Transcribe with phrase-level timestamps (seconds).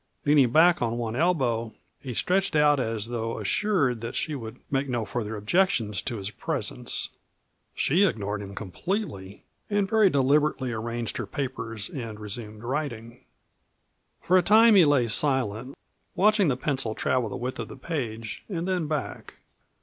[0.25, 4.89] Leaning back on one elbow he stretched out as though assured that she would make
[4.89, 7.11] no further objections to his presence.
[7.75, 13.25] She ignored him completely and very deliberately arranged her papers and resumed writing.
[14.23, 15.77] For a time he lay silent,
[16.15, 19.35] watching the pencil travel the width of the page and then back.